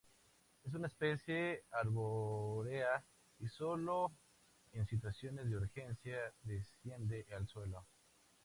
[0.63, 3.03] Es una especie arbórea
[3.37, 4.11] y solo
[4.71, 7.85] en situaciones de urgencia desciende al suelo.